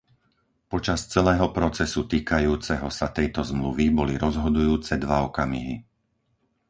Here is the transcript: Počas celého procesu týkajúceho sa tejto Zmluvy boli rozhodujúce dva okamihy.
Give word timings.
Počas 0.71 0.99
celého 1.13 1.47
procesu 1.57 2.01
týkajúceho 2.13 2.87
sa 2.97 3.07
tejto 3.17 3.41
Zmluvy 3.51 3.85
boli 3.99 4.13
rozhodujúce 4.25 4.93
dva 5.03 5.17
okamihy. 5.29 5.75